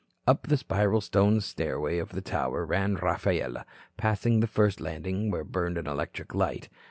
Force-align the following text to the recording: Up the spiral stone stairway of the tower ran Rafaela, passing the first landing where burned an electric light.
Up 0.25 0.47
the 0.47 0.57
spiral 0.57 0.99
stone 0.99 1.41
stairway 1.41 1.99
of 1.99 2.09
the 2.09 2.23
tower 2.23 2.65
ran 2.65 2.95
Rafaela, 2.95 3.67
passing 3.97 4.39
the 4.39 4.47
first 4.47 4.81
landing 4.81 5.29
where 5.29 5.43
burned 5.43 5.77
an 5.77 5.85
electric 5.85 6.33
light. 6.33 6.69